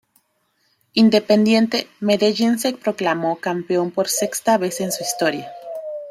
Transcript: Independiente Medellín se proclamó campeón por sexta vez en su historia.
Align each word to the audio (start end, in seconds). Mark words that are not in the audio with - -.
Independiente 0.95 1.87
Medellín 1.99 2.57
se 2.57 2.73
proclamó 2.73 3.35
campeón 3.35 3.91
por 3.91 4.07
sexta 4.09 4.57
vez 4.57 4.81
en 4.81 4.91
su 4.91 5.03
historia. 5.03 5.51